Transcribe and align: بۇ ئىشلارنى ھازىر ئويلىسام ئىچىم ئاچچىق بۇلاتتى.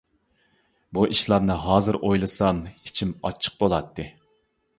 بۇ 0.97 1.03
ئىشلارنى 1.15 1.57
ھازىر 1.65 1.99
ئويلىسام 2.09 2.63
ئىچىم 2.73 3.13
ئاچچىق 3.29 3.61
بۇلاتتى. 3.63 4.09